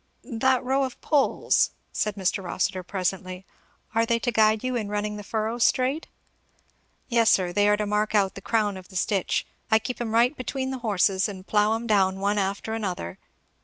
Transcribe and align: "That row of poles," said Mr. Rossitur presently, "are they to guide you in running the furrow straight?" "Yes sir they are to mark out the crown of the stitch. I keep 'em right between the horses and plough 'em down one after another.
"That 0.23 0.63
row 0.63 0.83
of 0.83 0.99
poles," 0.99 1.69
said 1.91 2.15
Mr. 2.15 2.43
Rossitur 2.43 2.81
presently, 2.81 3.45
"are 3.93 4.03
they 4.03 4.17
to 4.17 4.31
guide 4.31 4.63
you 4.63 4.75
in 4.75 4.87
running 4.89 5.15
the 5.15 5.23
furrow 5.23 5.59
straight?" 5.59 6.07
"Yes 7.07 7.29
sir 7.29 7.53
they 7.53 7.69
are 7.69 7.77
to 7.77 7.85
mark 7.85 8.15
out 8.15 8.33
the 8.33 8.41
crown 8.41 8.77
of 8.77 8.87
the 8.87 8.95
stitch. 8.95 9.45
I 9.69 9.77
keep 9.77 10.01
'em 10.01 10.15
right 10.15 10.35
between 10.35 10.71
the 10.71 10.79
horses 10.79 11.29
and 11.29 11.45
plough 11.45 11.75
'em 11.75 11.85
down 11.85 12.19
one 12.19 12.39
after 12.39 12.73
another. 12.73 13.19